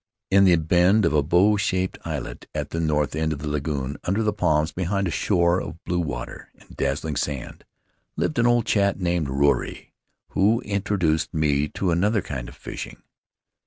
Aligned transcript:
"In 0.31 0.45
the 0.45 0.55
bend 0.55 1.05
of 1.05 1.13
a 1.13 1.21
bow 1.21 1.57
shaped 1.57 1.99
islet 2.03 2.47
at 2.55 2.71
the 2.71 2.79
north 2.79 3.15
end 3.15 3.33
of 3.33 3.37
the 3.37 3.47
lagoon, 3.47 3.97
under 4.03 4.23
the 4.23 4.33
palms 4.33 4.71
behind 4.71 5.07
a 5.07 5.11
shore 5.11 5.61
of 5.61 5.83
blue 5.83 5.99
water 5.99 6.49
and 6.57 6.75
dazzling 6.75 7.15
sand, 7.15 7.65
lived 8.15 8.39
an 8.39 8.47
old 8.47 8.65
chap 8.65 8.95
named 8.97 9.27
Ruri, 9.27 9.91
who 10.29 10.59
introduced 10.61 11.35
me 11.35 11.67
to 11.77 11.91
another 11.91 12.23
kind 12.23 12.49
of 12.49 12.55
fishing. 12.55 13.03